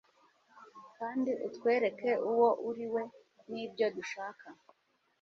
Kandi 0.97 1.31
utwereke 1.47 2.09
uwo 2.29 2.49
uriwe 2.67 3.03
nibyo 3.51 3.85
dushaka 3.95 4.47